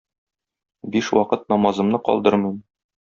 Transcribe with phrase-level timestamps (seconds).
[0.95, 2.57] Биш вакыт намазымны калдырмыйм.